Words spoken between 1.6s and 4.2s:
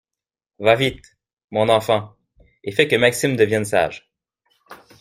enfant, et fais que Maxime devienne sage.